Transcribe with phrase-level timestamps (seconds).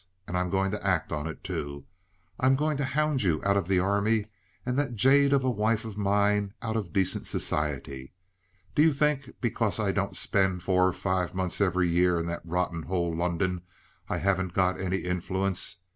[0.27, 1.85] And I'm going to act on it, too.
[2.39, 4.25] I'm going to hound you out of the Army
[4.65, 8.15] and that jade of a wife of mine out of decent society.
[8.73, 12.41] Do you think, because I don't spend four or five months every year in that
[12.43, 13.61] rotten hole, London,
[14.09, 15.83] I haven't got any influence?